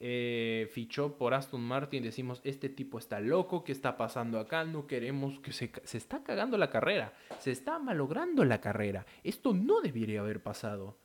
eh, 0.00 0.68
fichó 0.72 1.16
por 1.16 1.34
Aston 1.34 1.60
Martin, 1.62 2.02
decimos, 2.02 2.40
este 2.44 2.68
tipo 2.68 2.98
está 2.98 3.20
loco, 3.20 3.64
¿qué 3.64 3.72
está 3.72 3.96
pasando 3.96 4.38
acá? 4.40 4.64
No 4.64 4.86
queremos 4.86 5.38
que 5.40 5.52
se, 5.52 5.70
se 5.84 5.98
está 5.98 6.22
cagando 6.24 6.58
la 6.58 6.70
carrera, 6.70 7.12
se 7.38 7.50
está 7.52 7.78
malogrando 7.78 8.44
la 8.44 8.60
carrera. 8.60 9.06
Esto 9.22 9.54
no 9.54 9.80
debería 9.80 10.20
haber 10.20 10.42
pasado. 10.42 10.96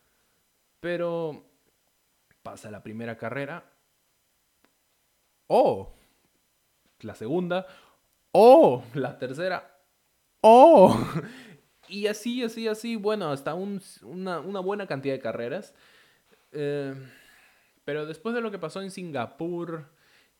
Pero 0.79 1.46
pasa 2.41 2.72
la 2.72 2.81
primera 2.84 3.17
carrera. 3.17 3.65
O 5.48 5.93
la 7.01 7.15
segunda. 7.15 7.65
O 8.31 8.84
la 8.93 9.17
tercera. 9.17 9.77
¡Oh! 10.41 10.98
Y 11.91 12.05
así, 12.05 12.43
así, 12.43 12.67
así, 12.67 12.96
bueno, 12.98 13.31
hasta 13.31 13.55
un- 13.55 13.81
una, 14.03 14.39
una 14.41 14.60
buena 14.60 14.86
cantidad 14.86 15.15
de 15.15 15.19
carreras. 15.19 15.74
Eh, 16.51 16.93
pero 17.89 18.05
después 18.05 18.36
de 18.36 18.41
lo 18.41 18.51
que 18.51 18.60
pasó 18.60 18.84
en 18.84 18.91
Singapur, 18.91 19.89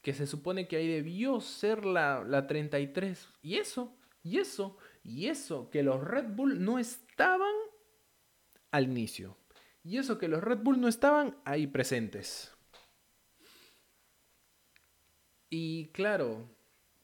que 0.04 0.14
se 0.14 0.28
supone 0.28 0.68
que 0.68 0.76
ahí 0.76 0.88
debió 0.88 1.42
ser 1.42 1.84
la, 1.84 2.24
la 2.24 2.46
33, 2.46 3.28
y 3.42 3.56
eso, 3.56 3.98
y 4.22 4.38
eso, 4.38 4.78
y 5.04 5.30
eso, 5.30 5.68
que 5.72 5.82
los 5.82 6.00
Red 6.00 6.26
Bull 6.36 6.64
no 6.64 6.78
estaban 6.78 7.56
al 8.70 8.84
inicio. 8.84 9.36
Y 9.84 9.98
eso, 9.98 10.20
que 10.20 10.28
los 10.28 10.44
Red 10.44 10.60
Bull 10.60 10.80
no 10.80 10.88
estaban 10.88 11.38
ahí 11.44 11.66
presentes. 11.66 12.56
Y 15.50 15.88
claro, 15.88 16.48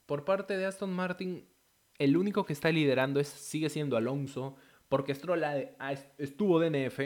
por 0.05 0.25
parte 0.25 0.57
de 0.57 0.67
Aston 0.67 0.93
Martin, 0.93 1.43
el 1.97 2.15
único 2.17 2.45
que 2.45 2.53
está 2.53 2.71
liderando 2.71 3.19
es, 3.19 3.29
sigue 3.29 3.71
siendo 3.71 3.97
Alonso, 3.97 4.57
porque 4.89 5.15
Stroll 5.15 5.43
estuvo 6.19 6.59
DNF, 6.59 6.99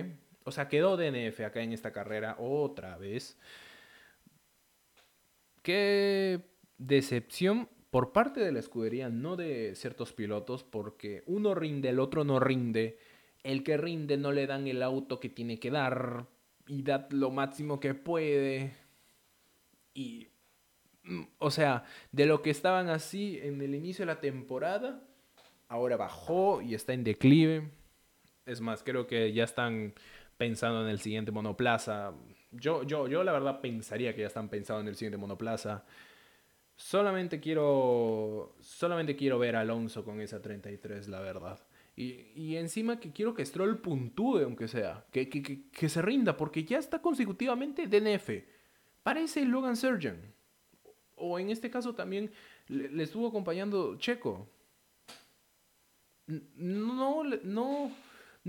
o 0.43 0.51
sea, 0.51 0.67
quedó 0.69 0.97
DNF 0.97 1.41
acá 1.41 1.61
en 1.61 1.73
esta 1.73 1.91
carrera 1.91 2.35
otra 2.39 2.97
vez. 2.97 3.37
Qué 5.61 6.41
decepción 6.77 7.69
por 7.91 8.11
parte 8.13 8.39
de 8.39 8.51
la 8.51 8.59
escudería, 8.59 9.09
no 9.09 9.35
de 9.35 9.75
ciertos 9.75 10.13
pilotos, 10.13 10.63
porque 10.63 11.23
uno 11.25 11.55
rinde, 11.55 11.89
el 11.89 11.99
otro 11.99 12.23
no 12.23 12.39
rinde. 12.39 12.99
El 13.43 13.63
que 13.63 13.77
rinde 13.77 14.17
no 14.17 14.31
le 14.31 14.47
dan 14.47 14.67
el 14.67 14.83
auto 14.83 15.19
que 15.19 15.29
tiene 15.29 15.59
que 15.59 15.71
dar 15.71 16.27
y 16.67 16.83
da 16.83 17.07
lo 17.11 17.31
máximo 17.31 17.79
que 17.79 17.93
puede. 17.93 18.73
Y 19.93 20.29
Mm, 21.03 21.23
O 21.39 21.51
sea, 21.51 21.85
de 22.11 22.25
lo 22.25 22.41
que 22.41 22.49
estaban 22.51 22.89
así 22.89 23.39
en 23.41 23.61
el 23.61 23.75
inicio 23.75 24.03
de 24.05 24.13
la 24.13 24.21
temporada, 24.21 25.01
ahora 25.67 25.97
bajó 25.97 26.61
y 26.61 26.75
está 26.75 26.93
en 26.93 27.03
declive. 27.03 27.69
Es 28.45 28.61
más, 28.61 28.83
creo 28.83 29.07
que 29.07 29.33
ya 29.33 29.43
están 29.43 29.93
pensando 30.39 30.81
en 30.81 30.87
el 30.87 31.01
siguiente 31.01 31.33
monoplaza. 31.33 32.13
Yo, 32.51 32.83
yo, 32.83 33.09
yo 33.09 33.25
la 33.25 33.33
verdad 33.33 33.59
pensaría 33.59 34.15
que 34.15 34.21
ya 34.21 34.27
están 34.27 34.47
pensando 34.47 34.79
en 34.79 34.87
el 34.87 34.95
siguiente 34.95 35.17
monoplaza. 35.17 35.83
Solamente 36.77 37.41
quiero, 37.41 38.55
solamente 38.61 39.17
quiero 39.17 39.37
ver 39.37 39.57
a 39.57 39.59
Alonso 39.59 40.05
con 40.05 40.21
esa 40.21 40.41
33, 40.41 41.09
la 41.09 41.19
verdad. 41.19 41.59
Y, 41.97 42.31
y 42.35 42.55
encima 42.55 43.01
que 43.01 43.11
quiero 43.11 43.33
que 43.33 43.45
Stroll 43.45 43.79
puntúe, 43.79 44.39
aunque 44.45 44.69
sea. 44.69 45.05
Que, 45.11 45.27
que, 45.27 45.43
que, 45.43 45.69
que 45.71 45.89
se 45.89 46.01
rinda, 46.01 46.37
porque 46.37 46.63
ya 46.63 46.77
está 46.77 47.01
consecutivamente 47.01 47.87
DNF. 47.87 48.29
Parece 49.03 49.43
Logan 49.43 49.75
Surgeon. 49.75 50.21
O 51.17 51.37
en 51.37 51.49
este 51.49 51.69
caso 51.69 51.95
también 51.95 52.31
le, 52.69 52.87
le 52.87 53.03
estuvo 53.03 53.27
acompañando 53.27 53.97
Checo. 53.97 54.47
No, 56.55 57.25
no, 57.25 57.91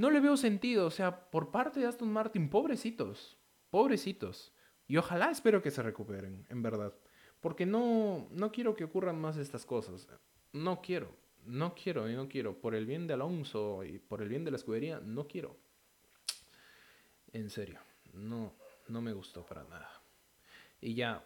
no 0.00 0.10
le 0.10 0.20
veo 0.20 0.38
sentido. 0.38 0.86
O 0.86 0.90
sea, 0.90 1.30
por 1.30 1.50
parte 1.50 1.78
de 1.78 1.86
Aston 1.86 2.10
Martin, 2.10 2.48
pobrecitos. 2.48 3.36
Pobrecitos. 3.68 4.50
Y 4.88 4.96
ojalá 4.96 5.30
espero 5.30 5.60
que 5.60 5.70
se 5.70 5.82
recuperen, 5.82 6.46
en 6.48 6.62
verdad. 6.62 6.94
Porque 7.40 7.66
no, 7.66 8.26
no 8.30 8.50
quiero 8.50 8.74
que 8.74 8.84
ocurran 8.84 9.20
más 9.20 9.36
estas 9.36 9.66
cosas. 9.66 10.08
No 10.54 10.80
quiero. 10.80 11.14
No 11.44 11.74
quiero 11.74 12.08
y 12.08 12.14
no 12.14 12.30
quiero. 12.30 12.58
Por 12.58 12.74
el 12.74 12.86
bien 12.86 13.06
de 13.06 13.12
Alonso 13.12 13.84
y 13.84 13.98
por 13.98 14.22
el 14.22 14.30
bien 14.30 14.42
de 14.42 14.50
la 14.50 14.56
escudería, 14.56 15.00
no 15.00 15.28
quiero. 15.28 15.58
En 17.34 17.50
serio. 17.50 17.78
No, 18.14 18.54
no 18.88 19.02
me 19.02 19.12
gustó 19.12 19.44
para 19.44 19.64
nada. 19.64 19.90
Y 20.80 20.94
ya, 20.94 21.22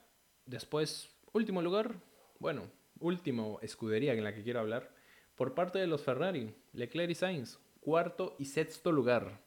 después, 0.47 1.15
último 1.33 1.63
lugar, 1.63 1.95
bueno, 2.41 2.69
último 2.99 3.61
escudería 3.63 4.15
en 4.15 4.25
la 4.25 4.35
que 4.35 4.43
quiero 4.43 4.59
hablar, 4.59 4.93
por 5.37 5.55
parte 5.55 5.79
de 5.79 5.87
los 5.87 6.03
Ferrari, 6.03 6.53
Leclerc 6.73 7.11
y 7.11 7.15
Sainz, 7.15 7.59
cuarto 7.85 8.35
y 8.39 8.47
sexto 8.47 8.91
lugar. 8.91 9.41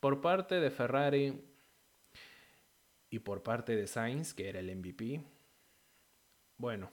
Por 0.00 0.20
parte 0.20 0.58
de 0.60 0.70
Ferrari 0.70 1.44
y 3.10 3.18
por 3.18 3.42
parte 3.42 3.76
de 3.76 3.86
Sainz, 3.86 4.32
que 4.32 4.48
era 4.48 4.60
el 4.60 4.74
MVP, 4.74 5.22
bueno, 6.56 6.90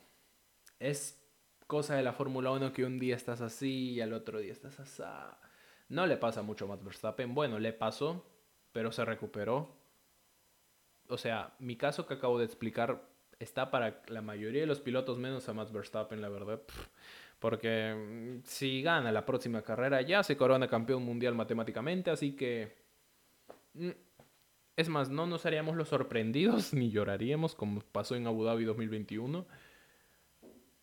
es 0.80 1.18
cosa 1.66 1.96
de 1.96 2.04
la 2.04 2.14
Fórmula 2.14 2.52
1 2.52 2.74
que 2.74 2.84
un 2.84 3.00
día 3.00 3.16
estás 3.16 3.42
así 3.42 3.92
y 3.92 4.02
al 4.02 4.14
otro 4.14 4.40
día 4.40 4.52
estás 4.52 4.80
así. 4.80 5.04
No 5.88 6.06
le 6.08 6.18
pasa 6.18 6.42
mucho 6.42 6.66
a 6.66 6.68
Max 6.68 6.84
Verstappen. 6.84 7.34
Bueno, 7.34 7.58
le 7.58 7.72
pasó, 7.72 8.26
pero 8.72 8.92
se 8.92 9.06
recuperó. 9.06 9.76
O 11.08 11.18
sea, 11.18 11.56
mi 11.60 11.78
caso 11.78 12.06
que 12.06 12.16
acabo 12.16 12.38
de 12.38 12.46
explicar 12.46 13.08
está 13.40 13.72
para 13.72 14.04
la 14.08 14.22
mayoría 14.22 14.62
de 14.62 14.68
los 14.68 14.82
pilotos, 14.82 15.18
menos 15.18 15.48
a 15.48 15.54
Max 15.54 15.72
Verstappen, 15.72 16.22
la 16.22 16.30
verdad. 16.30 16.62
Porque 17.40 17.94
mm, 17.96 18.46
si 18.46 18.82
gana 18.82 19.12
la 19.12 19.26
próxima 19.26 19.62
carrera, 19.62 20.02
ya 20.02 20.24
se 20.24 20.38
corona 20.38 20.68
campeón 20.68 21.04
mundial 21.04 21.36
matemáticamente, 21.36 22.12
así 22.12 22.36
que... 22.36 22.76
mm, 23.74 23.90
Es 24.76 24.90
más, 24.90 25.10
no 25.10 25.26
nos 25.28 25.46
haríamos 25.46 25.76
los 25.76 25.90
sorprendidos 25.90 26.74
ni 26.80 26.90
lloraríamos 26.92 27.56
como 27.56 27.82
pasó 27.82 28.16
en 28.16 28.28
Abu 28.28 28.44
Dhabi 28.46 28.66
2021. 28.66 29.46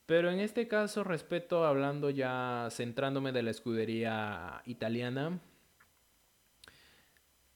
Pero 0.06 0.30
en 0.30 0.38
este 0.40 0.68
caso, 0.68 1.02
respeto, 1.02 1.64
hablando 1.66 2.10
ya, 2.10 2.68
centrándome 2.70 3.32
de 3.32 3.42
la 3.42 3.50
escudería 3.50 4.62
italiana, 4.64 5.40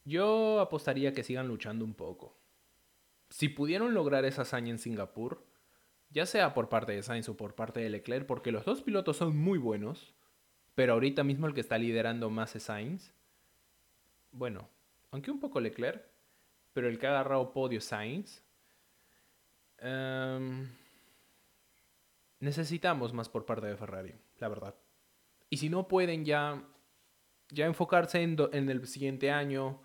yo 0.04 0.60
apostaría 0.60 1.12
que 1.12 1.22
sigan 1.22 1.46
luchando 1.48 1.84
un 1.84 1.94
poco. 1.94 2.36
Si 3.28 3.48
pudieron 3.48 3.94
lograr 3.94 4.24
esa 4.24 4.42
hazaña 4.42 4.70
en 4.70 4.78
Singapur, 4.78 5.44
ya 6.10 6.26
sea 6.26 6.54
por 6.54 6.68
parte 6.68 6.92
de 6.92 7.02
Sainz 7.02 7.28
o 7.28 7.36
por 7.36 7.54
parte 7.54 7.80
de 7.80 7.88
Leclerc, 7.88 8.26
porque 8.26 8.52
los 8.52 8.64
dos 8.64 8.82
pilotos 8.82 9.16
son 9.16 9.36
muy 9.36 9.58
buenos, 9.58 10.14
pero 10.74 10.94
ahorita 10.94 11.24
mismo 11.24 11.46
el 11.46 11.54
que 11.54 11.60
está 11.60 11.78
liderando 11.78 12.30
más 12.30 12.54
es 12.56 12.64
Sainz. 12.64 13.12
Bueno, 14.32 14.68
aunque 15.10 15.30
un 15.30 15.40
poco 15.40 15.60
Leclerc, 15.60 16.04
pero 16.72 16.88
el 16.88 16.98
que 16.98 17.06
ha 17.06 17.10
agarrado 17.10 17.52
podio 17.52 17.80
Sainz. 17.80 18.42
Em, 19.78 20.68
necesitamos 22.38 23.12
más 23.12 23.28
por 23.28 23.46
parte 23.46 23.66
de 23.66 23.76
Ferrari, 23.76 24.14
la 24.38 24.48
verdad. 24.48 24.74
Y 25.48 25.56
si 25.56 25.68
no 25.68 25.88
pueden 25.88 26.24
ya, 26.24 26.62
ya 27.50 27.66
enfocarse 27.66 28.22
en, 28.22 28.36
en 28.52 28.68
el 28.70 28.86
siguiente 28.86 29.30
año, 29.30 29.80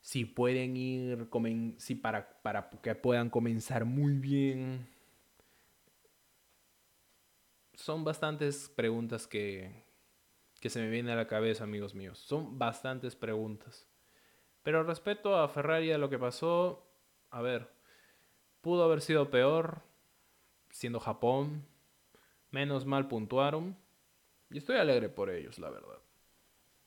si 0.00 0.24
pueden 0.24 0.76
ir, 0.76 1.28
comen, 1.28 1.74
si 1.78 1.94
para, 1.94 2.40
para 2.42 2.70
que 2.82 2.94
puedan 2.94 3.30
comenzar 3.30 3.84
muy 3.84 4.14
bien. 4.14 4.86
Son 7.80 8.04
bastantes 8.04 8.68
preguntas 8.68 9.26
que, 9.26 9.72
que 10.60 10.68
se 10.68 10.82
me 10.82 10.90
vienen 10.90 11.12
a 11.12 11.16
la 11.16 11.26
cabeza, 11.26 11.64
amigos 11.64 11.94
míos. 11.94 12.18
Son 12.18 12.58
bastantes 12.58 13.16
preguntas. 13.16 13.88
Pero 14.62 14.82
respecto 14.82 15.34
a 15.34 15.48
Ferrari 15.48 15.90
a 15.90 15.96
lo 15.96 16.10
que 16.10 16.18
pasó, 16.18 16.86
a 17.30 17.40
ver, 17.40 17.70
pudo 18.60 18.84
haber 18.84 19.00
sido 19.00 19.30
peor, 19.30 19.80
siendo 20.68 21.00
Japón. 21.00 21.64
Menos 22.50 22.84
mal 22.84 23.08
puntuaron. 23.08 23.78
Y 24.50 24.58
estoy 24.58 24.76
alegre 24.76 25.08
por 25.08 25.30
ellos, 25.30 25.58
la 25.58 25.70
verdad. 25.70 26.02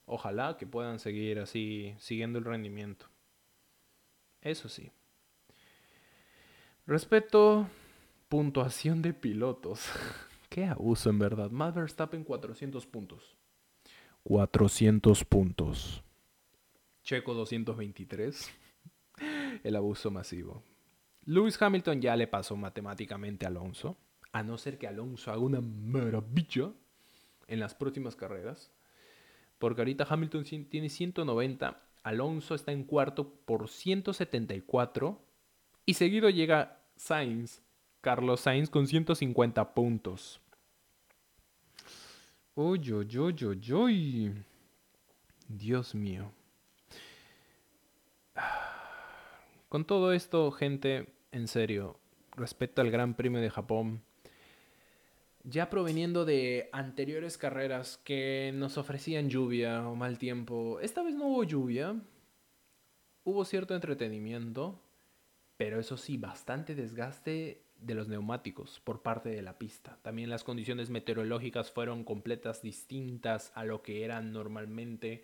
Ojalá 0.06 0.58
que 0.58 0.68
puedan 0.68 1.00
seguir 1.00 1.40
así, 1.40 1.96
siguiendo 1.98 2.38
el 2.38 2.46
rendimiento. 2.46 3.08
Eso 4.42 4.70
sí. 4.70 4.92
Respecto 6.86 7.68
puntuación 8.30 9.02
de 9.02 9.14
pilotos. 9.14 9.90
Qué 10.54 10.66
abuso 10.66 11.10
en 11.10 11.18
verdad. 11.18 11.50
Max 11.50 11.74
Verstappen 11.74 12.24
400 12.24 12.86
puntos. 12.86 13.36
400 14.22 15.26
puntos. 15.26 16.04
Checo 17.02 17.34
223. 17.34 18.52
El 19.64 19.76
abuso 19.76 20.12
masivo. 20.12 20.62
Lewis 21.26 21.60
Hamilton 21.60 22.02
ya 22.02 22.16
le 22.16 22.28
pasó 22.28 22.56
matemáticamente 22.56 23.48
a 23.48 23.50
Alonso. 23.50 23.98
A 24.32 24.44
no 24.44 24.60
ser 24.60 24.78
que 24.78 24.86
Alonso 24.86 25.32
haga 25.32 25.42
una 25.42 25.60
maravilla 25.60 26.72
en 27.48 27.60
las 27.60 27.74
próximas 27.74 28.16
carreras. 28.16 28.72
Porque 29.58 29.82
ahorita 29.82 30.06
Hamilton 30.08 30.44
tiene 30.70 30.90
190. 30.90 31.82
Alonso 32.04 32.54
está 32.54 32.72
en 32.72 32.84
cuarto 32.84 33.28
por 33.28 33.70
174. 33.70 35.20
Y 35.88 35.96
seguido 35.96 36.30
llega 36.30 36.80
Sainz. 36.96 37.64
Carlos 38.02 38.42
Sainz 38.42 38.70
con 38.70 38.86
150 38.86 39.74
puntos. 39.74 40.43
Uy, 42.56 42.92
uy, 42.92 43.18
uy, 43.18 43.74
uy. 43.74 44.32
Dios 45.48 45.96
mío. 45.96 46.32
Con 49.70 49.86
todo 49.86 50.14
esto, 50.14 50.52
gente, 50.52 51.08
en 51.32 51.48
serio, 51.48 52.00
respecto 52.36 52.82
al 52.82 52.92
Gran 52.92 53.16
Premio 53.16 53.42
de 53.42 53.50
Japón, 53.50 54.04
ya 55.44 55.72
proveniendo 55.72 56.26
de 56.26 56.70
anteriores 56.74 57.40
carreras 57.40 57.98
que 58.04 58.52
nos 58.54 58.78
ofrecían 58.78 59.30
lluvia 59.30 59.88
o 59.90 59.96
mal 59.96 60.20
tiempo, 60.20 60.80
esta 60.80 61.02
vez 61.02 61.16
no 61.16 61.26
hubo 61.26 61.44
lluvia, 61.44 62.00
hubo 63.24 63.46
cierto 63.46 63.74
entretenimiento, 63.74 64.80
pero 65.58 65.80
eso 65.80 65.98
sí, 65.98 66.18
bastante 66.18 66.76
desgaste 66.76 67.63
de 67.84 67.96
los 67.96 68.08
neumáticos 68.08 68.80
por 68.84 69.02
parte 69.02 69.30
de 69.30 69.42
la 69.42 69.58
pista. 69.58 69.98
También 70.02 70.30
las 70.30 70.44
condiciones 70.44 70.90
meteorológicas 70.90 71.72
fueron 71.72 72.04
completas 72.04 72.62
distintas 72.62 73.52
a 73.56 73.66
lo 73.66 73.82
que 73.82 74.04
eran 74.04 74.32
normalmente. 74.32 75.24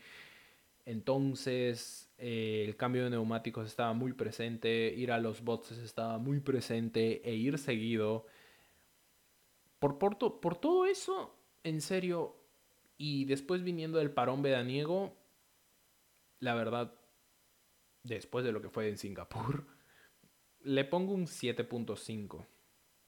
Entonces, 0.85 2.11
eh, 2.17 2.63
el 2.67 2.75
cambio 2.75 3.03
de 3.03 3.11
neumáticos 3.11 3.67
estaba 3.67 3.93
muy 3.93 4.13
presente, 4.13 4.93
ir 4.95 5.11
a 5.11 5.19
los 5.19 5.43
boxes 5.43 5.77
estaba 5.77 6.17
muy 6.17 6.39
presente 6.39 7.21
e 7.29 7.35
ir 7.35 7.57
seguido. 7.57 8.25
Por, 9.79 9.97
por, 9.97 10.17
por 10.17 10.57
todo 10.57 10.85
eso, 10.85 11.37
en 11.63 11.81
serio, 11.81 12.35
y 12.97 13.25
después 13.25 13.63
viniendo 13.63 13.99
del 13.99 14.11
parón 14.11 14.41
veraniego, 14.41 15.15
la 16.39 16.55
verdad, 16.55 16.93
después 18.03 18.43
de 18.43 18.51
lo 18.51 18.61
que 18.61 18.69
fue 18.69 18.89
en 18.89 18.97
Singapur, 18.97 19.65
le 20.63 20.85
pongo 20.85 21.13
un 21.13 21.25
7.5 21.25 22.45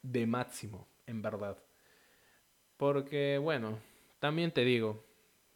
de 0.02 0.26
máximo, 0.26 0.88
en 1.06 1.22
verdad. 1.22 1.58
Porque, 2.78 3.38
bueno, 3.38 3.80
también 4.20 4.52
te 4.52 4.64
digo, 4.64 5.04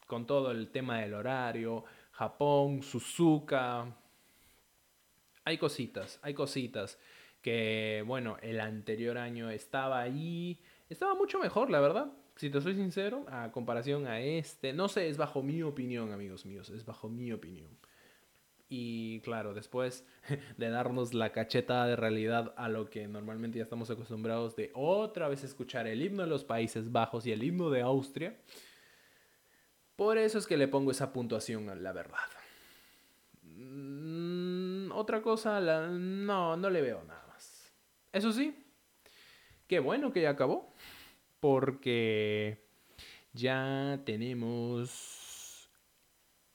con 0.07 0.25
todo 0.25 0.51
el 0.51 0.69
tema 0.69 0.99
del 0.99 1.13
horario, 1.13 1.83
Japón, 2.11 2.83
Suzuka, 2.83 3.95
hay 5.43 5.57
cositas, 5.57 6.19
hay 6.21 6.33
cositas 6.33 6.99
que, 7.41 8.03
bueno, 8.05 8.37
el 8.41 8.59
anterior 8.59 9.17
año 9.17 9.49
estaba 9.49 10.01
ahí, 10.01 10.59
estaba 10.89 11.13
mucho 11.13 11.39
mejor, 11.39 11.69
la 11.69 11.79
verdad. 11.79 12.11
Si 12.35 12.49
te 12.49 12.59
soy 12.59 12.75
sincero, 12.75 13.25
a 13.29 13.51
comparación 13.51 14.07
a 14.07 14.19
este, 14.19 14.73
no 14.73 14.89
sé, 14.89 15.07
es 15.07 15.17
bajo 15.17 15.41
mi 15.41 15.61
opinión, 15.61 16.11
amigos 16.11 16.45
míos, 16.45 16.69
es 16.69 16.85
bajo 16.85 17.07
mi 17.07 17.31
opinión. 17.31 17.77
Y 18.77 19.21
claro, 19.21 19.53
después 19.53 20.05
de 20.57 20.69
darnos 20.69 21.13
la 21.13 21.31
cachetada 21.31 21.87
de 21.87 21.95
realidad 21.95 22.53
a 22.57 22.67
lo 22.67 22.89
que 22.89 23.07
normalmente 23.07 23.57
ya 23.57 23.63
estamos 23.63 23.89
acostumbrados 23.89 24.57
de 24.57 24.71
otra 24.73 25.29
vez 25.29 25.45
escuchar 25.45 25.87
el 25.87 26.01
himno 26.01 26.23
de 26.23 26.27
los 26.27 26.43
Países 26.43 26.91
Bajos 26.91 27.25
y 27.25 27.31
el 27.31 27.41
himno 27.41 27.69
de 27.69 27.79
Austria, 27.79 28.37
por 29.95 30.17
eso 30.17 30.37
es 30.37 30.45
que 30.45 30.57
le 30.57 30.67
pongo 30.67 30.91
esa 30.91 31.13
puntuación 31.13 31.69
a 31.69 31.75
la 31.75 31.93
verdad. 31.93 32.27
Mm, 33.43 34.91
otra 34.91 35.21
cosa, 35.21 35.61
no, 35.61 36.57
no 36.57 36.69
le 36.69 36.81
veo 36.81 37.01
nada 37.05 37.25
más. 37.29 37.73
Eso 38.11 38.33
sí, 38.33 38.61
qué 39.67 39.79
bueno 39.79 40.11
que 40.11 40.23
ya 40.23 40.31
acabó, 40.31 40.73
porque 41.39 42.67
ya 43.31 44.01
tenemos, 44.05 45.71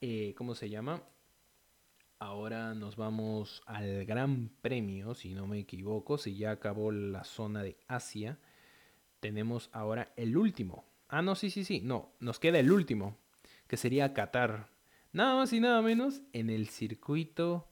eh, 0.02 0.34
¿cómo 0.36 0.54
se 0.54 0.68
llama? 0.68 1.02
Ahora 2.22 2.74
nos 2.74 2.96
vamos 2.96 3.62
al 3.64 4.04
Gran 4.04 4.50
Premio, 4.60 5.14
si 5.14 5.32
no 5.32 5.46
me 5.46 5.58
equivoco, 5.58 6.18
si 6.18 6.36
ya 6.36 6.50
acabó 6.50 6.92
la 6.92 7.24
zona 7.24 7.62
de 7.62 7.78
Asia. 7.88 8.38
Tenemos 9.20 9.70
ahora 9.72 10.12
el 10.16 10.36
último. 10.36 10.84
Ah, 11.08 11.22
no, 11.22 11.34
sí, 11.34 11.48
sí, 11.48 11.64
sí. 11.64 11.80
No, 11.80 12.12
nos 12.20 12.38
queda 12.38 12.58
el 12.58 12.70
último, 12.70 13.16
que 13.66 13.78
sería 13.78 14.12
Qatar. 14.12 14.68
Nada 15.12 15.34
más 15.34 15.50
y 15.54 15.60
nada 15.60 15.80
menos 15.80 16.20
en 16.34 16.50
el 16.50 16.68
circuito, 16.68 17.70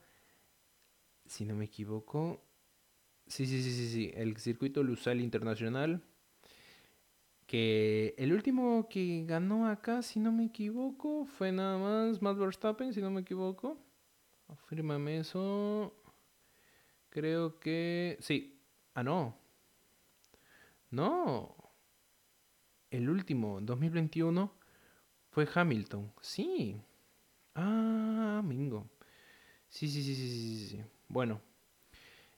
si 1.27 1.45
no 1.45 1.55
me 1.55 1.67
equivoco. 1.67 2.43
Sí, 3.27 3.47
sí, 3.47 3.63
sí, 3.63 3.71
sí, 3.71 3.89
sí. 3.91 4.13
El 4.15 4.39
circuito 4.39 4.83
Lusail 4.83 5.21
Internacional. 5.21 6.03
Que 7.47 8.15
el 8.17 8.33
último 8.33 8.89
que 8.89 9.27
ganó 9.27 9.69
acá, 9.69 10.01
si 10.01 10.21
no 10.21 10.33
me 10.33 10.47
equivoco, 10.47 11.27
fue 11.27 11.53
nada 11.53 11.77
más 11.77 12.23
Max 12.23 12.39
Verstappen, 12.39 12.95
si 12.95 13.03
no 13.03 13.11
me 13.11 13.21
equivoco. 13.21 13.85
Afírmame 14.49 15.19
eso. 15.19 15.95
Creo 17.11 17.59
que... 17.59 18.17
Sí. 18.21 18.61
Ah, 18.95 19.03
no. 19.03 19.37
No. 20.91 21.55
El 22.91 23.09
último, 23.09 23.61
2021, 23.61 24.53
fue 25.31 25.49
Hamilton. 25.55 26.13
Sí. 26.21 26.81
Ah, 27.55 28.43
mingo. 28.45 28.89
Sí, 29.69 29.89
sí, 29.89 30.03
sí, 30.03 30.15
sí, 30.15 30.29
sí, 30.29 30.67
sí. 30.69 30.85
Bueno. 31.09 31.41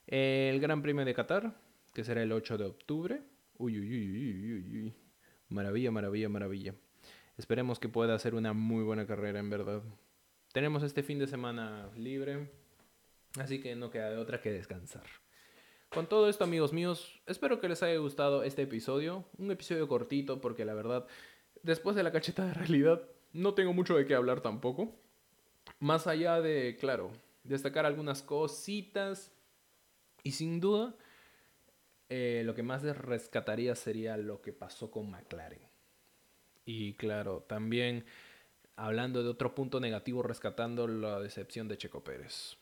El 0.07 0.61
Gran 0.61 0.83
Premio 0.83 1.05
de 1.05 1.15
Qatar, 1.15 1.55
que 1.95 2.03
será 2.03 2.23
el 2.23 2.33
8 2.33 2.59
de 2.59 2.65
octubre. 2.65 3.23
Uy, 3.59 3.79
uy, 3.79 3.89
uy, 3.89 4.11
uy, 4.11 4.53
uy, 4.53 4.83
uy. 4.83 4.95
Maravilla, 5.49 5.91
maravilla, 5.91 6.29
maravilla. 6.29 6.75
Esperemos 7.37 7.79
que 7.79 7.89
pueda 7.89 8.19
ser 8.19 8.35
una 8.35 8.53
muy 8.53 8.83
buena 8.83 9.07
carrera, 9.07 9.39
en 9.39 9.51
verdad. 9.51 9.83
Tenemos 10.53 10.83
este 10.83 11.05
fin 11.05 11.21
de 11.21 11.29
semana 11.29 11.89
libre, 11.97 12.51
así 13.39 13.61
que 13.61 13.77
no 13.77 13.91
queda 13.91 14.11
de 14.11 14.17
otra 14.17 14.41
que 14.41 14.51
descansar. 14.51 15.05
Con 15.91 16.09
todo 16.09 16.29
esto, 16.29 16.43
amigos 16.43 16.73
míos, 16.73 17.21
espero 17.27 17.61
que 17.61 17.69
les 17.69 17.83
haya 17.85 17.99
gustado 17.99 18.43
este 18.43 18.63
episodio. 18.63 19.25
Un 19.39 19.53
episodio 19.53 19.87
cortito, 19.87 20.41
porque 20.41 20.65
la 20.65 20.75
verdad, 20.75 21.07
después 21.63 21.95
de 21.95 22.03
la 22.03 22.11
cacheta 22.11 22.45
de 22.47 22.55
realidad, 22.55 23.01
no 23.33 23.55
tengo 23.55 23.73
mucho 23.73 23.97
de 23.97 24.07
qué 24.07 24.17
hablar 24.17 24.41
tampoco. 24.41 24.97
Más 25.79 26.09
allá 26.09 26.41
de, 26.41 26.77
claro, 26.81 27.13
destacar 27.45 27.87
algunas 27.87 28.23
cositas. 28.23 29.33
Y 30.25 30.33
sin 30.33 30.61
duda, 30.61 30.97
eh, 32.09 32.43
lo 32.45 32.57
que 32.57 32.65
más 32.65 32.83
rescataría 32.83 33.77
sería 33.77 34.17
lo 34.17 34.43
que 34.43 34.53
pasó 34.53 34.91
con 34.91 35.11
McLaren. 35.11 35.63
Y 36.65 36.95
claro, 36.95 37.45
también 37.49 38.05
hablando 38.81 39.23
de 39.23 39.29
otro 39.29 39.55
punto 39.55 39.79
negativo, 39.79 40.23
rescatando 40.23 40.89
la 40.89 41.21
decepción 41.21 41.69
de 41.69 41.77
Checo 41.77 42.03
Pérez. 42.03 42.57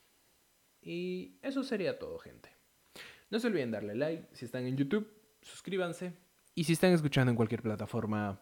Y 0.82 1.38
eso 1.42 1.62
sería 1.62 1.98
todo, 1.98 2.18
gente. 2.18 2.50
No 3.30 3.38
se 3.38 3.46
olviden 3.46 3.70
darle 3.70 3.94
like 3.94 4.28
si 4.32 4.44
están 4.44 4.66
en 4.66 4.76
YouTube, 4.76 5.08
suscríbanse. 5.42 6.12
Y 6.54 6.64
si 6.64 6.72
están 6.72 6.92
escuchando 6.92 7.30
en 7.30 7.36
cualquier 7.36 7.62
plataforma 7.62 8.40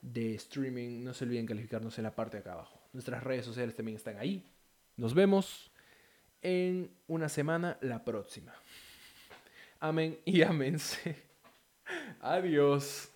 de 0.00 0.34
streaming, 0.36 1.04
no 1.04 1.12
se 1.12 1.24
olviden 1.24 1.44
calificarnos 1.44 1.98
en 1.98 2.04
la 2.04 2.14
parte 2.14 2.38
de 2.38 2.40
acá 2.40 2.52
abajo. 2.54 2.80
Nuestras 2.94 3.22
redes 3.22 3.44
sociales 3.44 3.76
también 3.76 3.96
están 3.96 4.16
ahí. 4.16 4.50
Nos 4.96 5.12
vemos 5.12 5.70
en 6.40 6.90
una 7.08 7.28
semana 7.28 7.76
la 7.82 8.04
próxima. 8.04 8.54
Amén 9.80 10.18
y 10.24 10.40
amense. 10.42 11.16
Adiós. 12.20 13.10